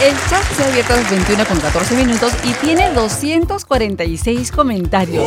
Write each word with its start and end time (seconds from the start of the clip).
El 0.00 0.14
chat 0.30 0.44
se 0.56 0.62
ha 0.62 0.68
abierto 0.68 0.92
a 0.92 0.96
las 0.98 1.10
21 1.10 1.44
con 1.44 1.58
14 1.58 1.96
minutos 1.96 2.32
y 2.44 2.52
tiene 2.64 2.92
246 2.92 4.52
comentarios. 4.52 5.24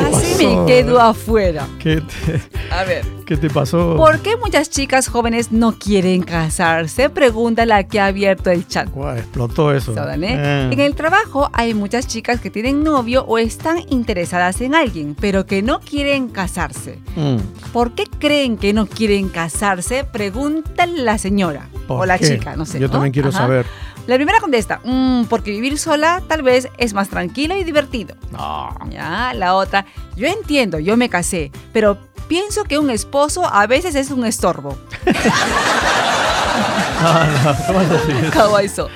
Casi 0.00 0.46
me 0.46 0.64
quedo 0.64 1.00
afuera. 1.00 1.66
¿Qué 1.80 2.00
te, 2.02 2.40
A 2.72 2.84
ver. 2.84 3.04
qué 3.26 3.36
te 3.36 3.50
pasó? 3.50 3.96
¿Por 3.96 4.20
qué 4.20 4.36
muchas 4.36 4.70
chicas 4.70 5.08
jóvenes 5.08 5.50
no 5.50 5.76
quieren 5.76 6.22
casarse? 6.22 7.10
Pregunta 7.10 7.66
la 7.66 7.82
que 7.82 7.98
ha 7.98 8.06
abierto 8.06 8.48
el 8.52 8.68
chat. 8.68 8.88
Guau, 8.90 9.16
explotó 9.16 9.74
eso. 9.74 9.92
Saben, 9.92 10.22
¿eh? 10.22 10.36
Eh. 10.36 10.68
En 10.70 10.78
el 10.78 10.94
trabajo 10.94 11.50
hay 11.52 11.74
muchas 11.74 12.06
chicas 12.06 12.40
que 12.40 12.50
tienen 12.50 12.84
novio 12.84 13.24
o 13.26 13.38
están 13.38 13.80
interesadas 13.88 14.60
en 14.60 14.76
alguien, 14.76 15.16
pero 15.20 15.46
que 15.46 15.62
no 15.62 15.80
quieren 15.80 16.28
casarse. 16.28 17.00
Mm, 17.16 17.38
¿Por 17.72 17.96
qué 17.96 18.04
creen 18.20 18.56
que 18.56 18.72
no 18.72 18.86
quieren 18.86 19.28
casarse? 19.28 20.04
Pregunta 20.04 20.86
la 20.86 21.18
señora 21.18 21.71
¿por 21.71 21.71
o 21.98 22.06
la 22.06 22.18
qué? 22.18 22.28
chica, 22.38 22.56
no 22.56 22.64
sé. 22.66 22.78
Yo 22.80 22.86
¿no? 22.88 22.92
también 22.92 23.12
quiero 23.12 23.28
Ajá. 23.30 23.38
saber. 23.38 23.66
La 24.06 24.16
primera 24.16 24.40
contesta, 24.40 24.80
"Mm, 24.84 25.24
porque 25.24 25.50
vivir 25.52 25.78
sola 25.78 26.22
tal 26.26 26.42
vez 26.42 26.68
es 26.78 26.92
más 26.94 27.08
tranquilo 27.08 27.56
y 27.56 27.62
divertido. 27.64 28.16
No. 28.32 28.74
Ya, 28.90 29.32
la 29.34 29.54
otra, 29.54 29.86
yo 30.16 30.26
entiendo, 30.26 30.78
yo 30.80 30.96
me 30.96 31.08
casé, 31.08 31.52
pero 31.72 31.98
pienso 32.28 32.64
que 32.64 32.78
un 32.78 32.90
esposo 32.90 33.46
a 33.46 33.66
veces 33.66 33.94
es 33.94 34.10
un 34.10 34.24
estorbo. 34.24 34.76
No, 37.02 37.12
no, 37.24 37.56
¿cómo 37.66 37.78
vas 37.78 37.90
a 37.90 37.94
decir 37.94 38.30
eso? 38.64 38.88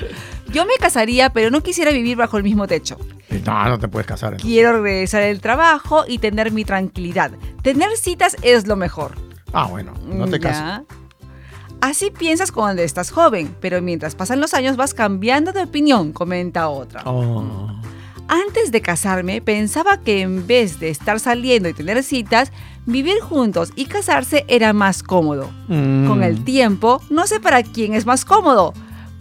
Yo 0.53 0.65
me 0.65 0.75
casaría, 0.79 1.31
pero 1.31 1.51
no 1.51 1.61
quisiera 1.63 1.91
vivir 1.91 2.17
bajo 2.17 2.37
el 2.37 2.45
mismo 2.45 2.67
techo. 2.69 2.97
No, 3.45 3.69
no 3.69 3.79
te 3.81 3.89
puedes 3.89 4.07
casar. 4.07 4.35
entonces. 4.35 4.47
Quiero 4.49 4.81
regresar 4.81 5.23
al 5.23 5.41
trabajo 5.41 6.05
y 6.07 6.19
tener 6.19 6.53
mi 6.53 6.65
tranquilidad. 6.65 7.33
Tener 7.63 7.89
citas 7.97 8.37
es 8.43 8.67
lo 8.69 8.77
mejor. 8.77 9.13
Ah, 9.53 9.67
bueno, 9.67 9.93
no 10.05 10.27
te 10.27 10.39
Ya. 10.39 10.49
casas. 10.49 10.83
Así 11.87 12.11
piensas 12.11 12.51
cuando 12.51 12.83
estás 12.83 13.13
joven, 13.13 13.55
pero 13.61 13.81
mientras 13.81 14.17
pasan 14.17 14.41
los 14.41 14.55
años 14.55 14.77
vas 14.77 14.93
cambiando 14.93 15.53
de 15.53 15.63
opinión, 15.63 16.13
comenta 16.13 16.69
otra. 16.69 17.03
Oh. 17.05 17.71
Antes 18.27 18.73
de 18.73 18.83
casarme 18.83 19.41
pensaba 19.41 20.01
que 20.01 20.21
en 20.21 20.49
vez 20.49 20.81
de 20.81 20.89
estar 20.89 21.21
saliendo 21.21 21.69
y 21.69 21.75
tener 21.75 22.03
citas, 22.03 22.51
vivir 22.87 23.21
juntos 23.21 23.71
y 23.77 23.87
casarse 23.87 24.45
era 24.49 24.73
más 24.73 25.05
cómodo. 25.05 25.49
Mm. 25.69 26.09
Con 26.09 26.25
el 26.25 26.43
tiempo, 26.43 27.01
no 27.09 27.29
sé 27.29 27.39
para 27.39 27.63
quién 27.63 27.95
es 27.95 28.05
más 28.05 28.25
cómodo, 28.25 28.75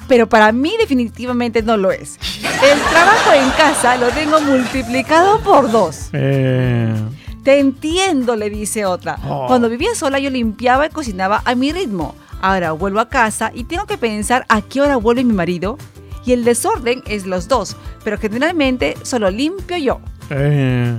pero 0.07 0.27
para 0.27 0.51
mí 0.51 0.73
definitivamente 0.79 1.61
no 1.61 1.77
lo 1.77 1.91
es. 1.91 2.17
El 2.41 2.79
trabajo 2.89 3.31
en 3.31 3.51
casa 3.51 3.95
lo 3.97 4.07
tengo 4.07 4.41
multiplicado 4.41 5.39
por 5.41 5.69
dos. 5.69 6.09
Eh, 6.13 6.95
Te 7.43 7.59
entiendo, 7.59 8.35
le 8.35 8.49
dice 8.49 8.85
otra. 8.87 9.19
Oh. 9.23 9.45
Cuando 9.45 9.69
vivía 9.69 9.93
sola 9.93 10.17
yo 10.17 10.31
limpiaba 10.31 10.87
y 10.87 10.89
cocinaba 10.89 11.43
a 11.45 11.53
mi 11.53 11.71
ritmo. 11.71 12.15
Ahora 12.41 12.71
vuelvo 12.73 12.99
a 12.99 13.09
casa 13.09 13.51
y 13.53 13.63
tengo 13.63 13.85
que 13.85 13.97
pensar 13.97 14.45
a 14.49 14.61
qué 14.61 14.81
hora 14.81 14.97
vuelve 14.97 15.23
mi 15.23 15.33
marido. 15.33 15.77
Y 16.25 16.33
el 16.33 16.43
desorden 16.43 17.03
es 17.07 17.25
los 17.25 17.47
dos, 17.47 17.75
pero 18.03 18.17
generalmente 18.17 18.95
solo 19.03 19.29
limpio 19.29 19.77
yo. 19.77 19.99
eh, 20.29 20.97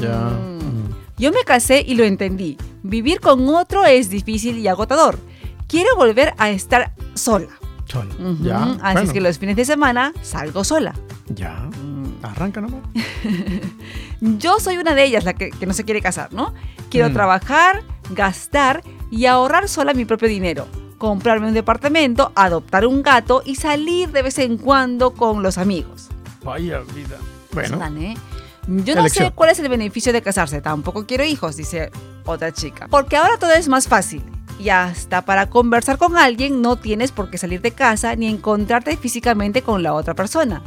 ya. 0.00 0.18
Mm. 0.18 0.58
Mm. 0.58 0.94
Yo 1.16 1.30
me 1.30 1.44
casé 1.44 1.84
y 1.86 1.94
lo 1.94 2.02
entendí. 2.04 2.58
Vivir 2.82 3.20
con 3.20 3.48
otro 3.48 3.84
es 3.84 4.10
difícil 4.10 4.58
y 4.58 4.66
agotador. 4.68 5.18
Quiero 5.68 5.94
volver 5.96 6.34
a 6.38 6.50
estar 6.50 6.92
sola. 7.14 7.48
Sola. 7.86 8.12
Ya. 8.40 8.62
Así 8.62 8.78
bueno, 8.82 9.00
es 9.00 9.12
que 9.12 9.20
los 9.20 9.38
fines 9.38 9.56
de 9.56 9.64
semana 9.64 10.12
salgo 10.22 10.64
sola. 10.64 10.94
Ya. 11.28 11.68
Arranca 12.30 12.60
nomás. 12.60 12.80
Yo 14.20 14.58
soy 14.60 14.78
una 14.78 14.94
de 14.94 15.04
ellas, 15.04 15.24
la 15.24 15.34
que, 15.34 15.50
que 15.50 15.66
no 15.66 15.72
se 15.74 15.84
quiere 15.84 16.00
casar, 16.00 16.32
¿no? 16.32 16.54
Quiero 16.90 17.10
Mm. 17.10 17.12
trabajar, 17.12 17.82
gastar 18.10 18.82
y 19.10 19.26
ahorrar 19.26 19.68
sola 19.68 19.94
mi 19.94 20.04
propio 20.04 20.28
dinero. 20.28 20.66
Comprarme 20.98 21.48
un 21.48 21.54
departamento, 21.54 22.32
adoptar 22.34 22.86
un 22.86 23.02
gato 23.02 23.42
y 23.44 23.56
salir 23.56 24.10
de 24.12 24.22
vez 24.22 24.38
en 24.38 24.56
cuando 24.56 25.12
con 25.12 25.42
los 25.42 25.58
amigos. 25.58 26.08
Vaya 26.42 26.80
vida. 26.94 27.16
Bueno, 27.52 27.74
Están, 27.74 27.98
¿eh? 27.98 28.16
Yo 28.66 28.94
no 28.94 29.00
Elección. 29.02 29.26
sé 29.28 29.32
cuál 29.34 29.50
es 29.50 29.58
el 29.58 29.68
beneficio 29.68 30.12
de 30.12 30.22
casarse. 30.22 30.60
Tampoco 30.62 31.04
quiero 31.06 31.24
hijos, 31.24 31.56
dice 31.56 31.90
otra 32.24 32.52
chica. 32.52 32.88
Porque 32.88 33.16
ahora 33.16 33.36
todo 33.38 33.52
es 33.52 33.68
más 33.68 33.86
fácil. 33.88 34.22
Y 34.58 34.70
hasta 34.70 35.22
para 35.24 35.50
conversar 35.50 35.98
con 35.98 36.16
alguien 36.16 36.62
no 36.62 36.76
tienes 36.76 37.10
por 37.12 37.28
qué 37.28 37.36
salir 37.38 37.60
de 37.60 37.72
casa 37.72 38.14
ni 38.16 38.26
encontrarte 38.28 38.96
físicamente 38.96 39.60
con 39.62 39.82
la 39.82 39.92
otra 39.92 40.14
persona. 40.14 40.62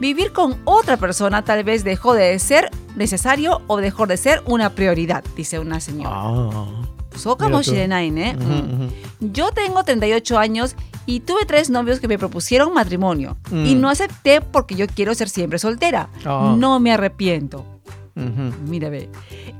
Vivir 0.00 0.32
con 0.32 0.56
otra 0.64 0.96
persona 0.96 1.44
tal 1.44 1.62
vez 1.62 1.84
dejó 1.84 2.14
de 2.14 2.38
ser 2.38 2.70
necesario 2.96 3.60
o 3.66 3.76
dejó 3.76 4.06
de 4.06 4.16
ser 4.16 4.42
una 4.46 4.70
prioridad, 4.70 5.22
dice 5.36 5.58
una 5.58 5.78
señora. 5.78 6.10
Ah. 6.14 6.66
Soka 7.14 7.48
¿eh? 7.48 8.34
Mm. 8.34 8.88
Yo 9.32 9.50
tengo 9.52 9.84
38 9.84 10.38
años 10.38 10.74
y 11.04 11.20
tuve 11.20 11.44
tres 11.44 11.68
novios 11.68 12.00
que 12.00 12.08
me 12.08 12.18
propusieron 12.18 12.72
matrimonio. 12.72 13.36
Mm. 13.50 13.66
Y 13.66 13.74
no 13.74 13.90
acepté 13.90 14.40
porque 14.40 14.74
yo 14.74 14.86
quiero 14.86 15.14
ser 15.14 15.28
siempre 15.28 15.58
soltera. 15.58 16.08
Ah. 16.24 16.54
No 16.56 16.80
me 16.80 16.92
arrepiento. 16.92 17.66
Ujú. 18.16 18.54
Mira, 18.66 18.88
ve. 18.88 19.10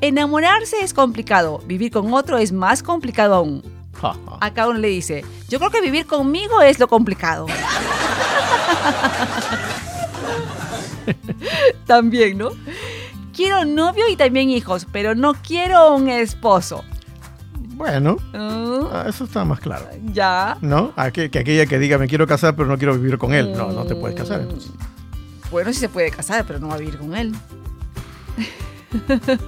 Enamorarse 0.00 0.76
es 0.82 0.94
complicado, 0.94 1.58
vivir 1.66 1.92
con 1.92 2.12
otro 2.14 2.38
es 2.38 2.50
más 2.52 2.82
complicado 2.82 3.34
aún. 3.34 3.62
Ja, 4.00 4.14
ja. 4.14 4.38
Acá 4.40 4.66
uno 4.66 4.78
le 4.78 4.88
dice, 4.88 5.22
yo 5.48 5.58
creo 5.58 5.70
que 5.70 5.82
vivir 5.82 6.06
conmigo 6.06 6.62
es 6.62 6.78
lo 6.78 6.88
complicado. 6.88 7.46
también, 11.86 12.38
¿no? 12.38 12.50
Quiero 13.34 13.64
novio 13.64 14.04
y 14.10 14.16
también 14.16 14.50
hijos, 14.50 14.86
pero 14.92 15.14
no 15.14 15.34
quiero 15.34 15.94
un 15.94 16.08
esposo. 16.08 16.84
Bueno, 17.74 18.18
Ah, 18.34 18.80
ah, 18.92 19.04
eso 19.08 19.24
está 19.24 19.44
más 19.44 19.58
claro. 19.60 19.86
ya. 20.12 20.58
¿No? 20.60 20.92
Aqu- 20.96 21.30
que 21.30 21.38
aquella 21.38 21.64
que 21.66 21.78
diga 21.78 21.96
me 21.96 22.08
quiero 22.08 22.26
casar 22.26 22.54
pero 22.54 22.68
no 22.68 22.76
quiero 22.76 22.92
vivir 22.94 23.16
con 23.16 23.32
él. 23.32 23.52
No, 23.56 23.72
no 23.72 23.84
te 23.84 23.94
puedes 23.94 24.16
casar. 24.16 24.40
Mm, 24.40 24.42
entonces. 24.42 24.70
Bueno, 25.50 25.72
sí 25.72 25.78
se 25.80 25.88
puede 25.88 26.10
casar, 26.10 26.44
pero 26.46 26.58
no 26.58 26.68
va 26.68 26.74
a 26.74 26.78
vivir 26.78 26.98
con 26.98 27.16
él. 27.16 27.34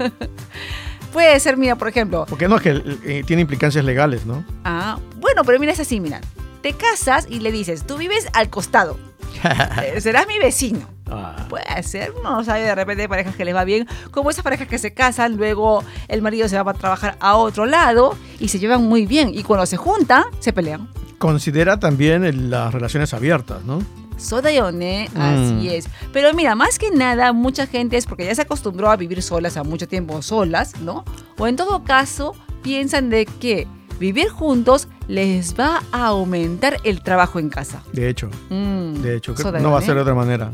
puede 1.12 1.38
ser, 1.40 1.56
mira, 1.56 1.76
por 1.76 1.88
ejemplo, 1.88 2.26
Porque 2.28 2.48
no 2.48 2.56
es 2.56 2.62
que 2.62 2.82
eh, 3.04 3.22
tiene 3.26 3.42
implicancias 3.42 3.84
legales, 3.84 4.24
¿no? 4.26 4.44
Ah, 4.64 4.98
bueno, 5.16 5.42
pero 5.44 5.58
mira, 5.58 5.72
es 5.72 5.80
así, 5.80 6.00
mira. 6.00 6.20
Te 6.62 6.72
casas 6.74 7.26
y 7.28 7.40
le 7.40 7.50
dices, 7.52 7.84
tú 7.86 7.96
vives 7.98 8.28
al 8.32 8.48
costado. 8.50 8.98
Eh, 9.82 10.00
Serás 10.00 10.26
mi 10.28 10.38
vecino. 10.38 10.88
Ah, 11.12 11.46
Puede 11.48 11.82
ser, 11.82 12.12
no 12.22 12.42
sabe 12.44 12.62
de 12.62 12.74
repente 12.74 13.02
hay 13.02 13.08
parejas 13.08 13.36
que 13.36 13.44
les 13.44 13.54
va 13.54 13.64
bien, 13.64 13.86
como 14.10 14.30
esas 14.30 14.42
parejas 14.44 14.68
que 14.68 14.78
se 14.78 14.94
casan, 14.94 15.36
luego 15.36 15.84
el 16.08 16.22
marido 16.22 16.48
se 16.48 16.60
va 16.62 16.70
a 16.70 16.74
trabajar 16.74 17.16
a 17.20 17.36
otro 17.36 17.66
lado 17.66 18.16
y 18.40 18.48
se 18.48 18.58
llevan 18.58 18.82
muy 18.84 19.06
bien. 19.06 19.30
Y 19.34 19.42
cuando 19.42 19.66
se 19.66 19.76
juntan, 19.76 20.24
se 20.40 20.52
pelean. 20.52 20.88
Considera 21.18 21.78
también 21.78 22.24
el- 22.24 22.50
las 22.50 22.72
relaciones 22.72 23.12
abiertas, 23.14 23.62
¿no? 23.64 23.80
Sodayone, 24.16 25.08
Mm. 25.14 25.20
así 25.20 25.68
es. 25.68 25.88
Pero 26.12 26.32
mira, 26.32 26.54
más 26.54 26.78
que 26.78 26.90
nada, 26.90 27.32
mucha 27.32 27.66
gente 27.66 27.96
es 27.96 28.06
porque 28.06 28.24
ya 28.24 28.34
se 28.34 28.42
acostumbró 28.42 28.90
a 28.90 28.96
vivir 28.96 29.22
solas, 29.22 29.56
a 29.56 29.64
mucho 29.64 29.86
tiempo 29.88 30.22
solas, 30.22 30.80
¿no? 30.80 31.04
O 31.38 31.46
en 31.46 31.56
todo 31.56 31.84
caso, 31.84 32.34
piensan 32.62 33.10
de 33.10 33.26
que 33.26 33.66
vivir 33.98 34.28
juntos 34.30 34.88
les 35.08 35.54
va 35.58 35.82
a 35.92 36.06
aumentar 36.06 36.78
el 36.84 37.02
trabajo 37.02 37.38
en 37.38 37.50
casa. 37.50 37.82
De 37.92 38.08
hecho, 38.08 38.30
Mm, 38.50 38.94
de 39.02 39.16
hecho, 39.16 39.36
Sodayone. 39.36 39.62
no 39.62 39.72
va 39.72 39.78
a 39.78 39.82
ser 39.82 39.94
de 39.96 40.00
otra 40.02 40.14
manera. 40.14 40.50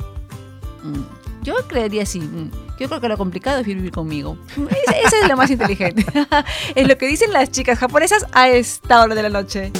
Yo 1.48 1.54
creería 1.66 2.02
así. 2.02 2.20
mm. 2.20 2.50
Yo 2.78 2.88
creo 2.88 3.00
que 3.00 3.08
lo 3.08 3.16
complicado 3.16 3.60
es 3.60 3.66
vivir 3.66 3.90
conmigo. 3.90 4.36
Esa 4.70 5.22
es 5.22 5.28
lo 5.28 5.34
más 5.34 5.50
inteligente. 5.50 6.04
es 6.74 6.86
lo 6.86 6.98
que 6.98 7.06
dicen 7.06 7.32
las 7.32 7.50
chicas 7.50 7.78
japonesas 7.78 8.26
a 8.32 8.50
esta 8.50 9.02
hora 9.02 9.14
de 9.14 9.22
la 9.22 9.30
noche. 9.30 9.72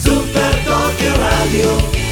Super 0.00 0.54
Tokyo 0.64 1.16
Radio, 1.16 2.07